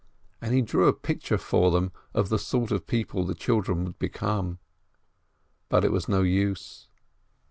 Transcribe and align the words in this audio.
And 0.41 0.51
he 0.55 0.63
drew 0.63 0.87
a 0.87 0.93
picture 0.93 1.37
for 1.37 1.69
them 1.69 1.91
of 2.15 2.29
the 2.29 2.39
sort 2.39 2.71
of 2.71 2.87
people 2.87 3.23
the 3.23 3.35
children 3.35 3.85
would 3.85 3.99
become. 3.99 4.57
But 5.69 5.85
it 5.85 5.91
was 5.91 6.09
no 6.09 6.23
use. 6.23 6.87